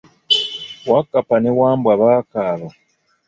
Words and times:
Wakkapa 0.89 1.35
ne 1.39 1.51
Wambwa 1.59 1.93
bakaaba. 2.01 2.67